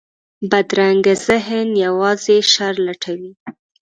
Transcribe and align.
بدرنګه 0.49 1.13
ذهن 1.27 1.69
یوازې 1.85 2.37
شر 2.51 2.73
لټوي 2.85 3.33